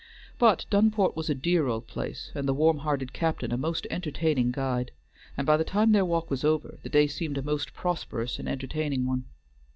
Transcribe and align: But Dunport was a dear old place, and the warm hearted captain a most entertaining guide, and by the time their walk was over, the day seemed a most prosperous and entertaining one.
But 0.39 0.65
Dunport 0.71 1.15
was 1.15 1.29
a 1.29 1.35
dear 1.35 1.67
old 1.67 1.85
place, 1.85 2.31
and 2.33 2.47
the 2.47 2.55
warm 2.55 2.79
hearted 2.79 3.13
captain 3.13 3.51
a 3.51 3.55
most 3.57 3.85
entertaining 3.91 4.49
guide, 4.51 4.89
and 5.37 5.45
by 5.45 5.57
the 5.57 5.63
time 5.63 5.91
their 5.91 6.03
walk 6.05 6.31
was 6.31 6.43
over, 6.43 6.79
the 6.81 6.89
day 6.89 7.05
seemed 7.05 7.37
a 7.37 7.43
most 7.43 7.75
prosperous 7.75 8.39
and 8.39 8.49
entertaining 8.49 9.05
one. 9.05 9.25